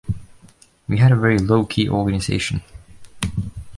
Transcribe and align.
We 0.87 0.97
had 0.97 1.11
a 1.11 1.15
very 1.15 1.37
low-key 1.37 1.87
organization. 1.87 2.63